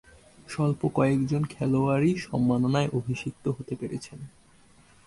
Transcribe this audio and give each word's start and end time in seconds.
স্বল্প 0.47 0.81
কয়েকজন 0.95 1.41
খেলোয়াড়ই 1.43 2.11
এ 2.11 2.21
সম্মাননায় 2.21 2.89
অভিষিক্ত 2.93 3.45
হতে 3.47 3.73
পেরেছেন। 3.75 4.19